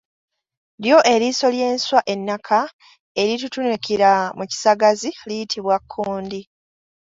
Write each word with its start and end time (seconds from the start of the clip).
Lyo 0.81 0.97
eriiso 1.13 1.47
ly’enswa 1.55 1.99
ennaka 2.13 2.59
eritutunukira 3.21 4.11
mu 4.37 4.43
kisagazi 4.51 5.09
liyitibwa 5.27 5.75
kkundi. 5.81 6.41